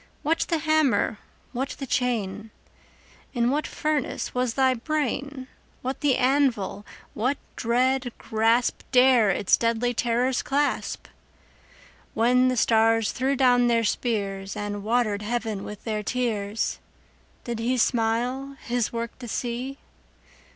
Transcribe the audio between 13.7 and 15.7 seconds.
spears, And water'd heaven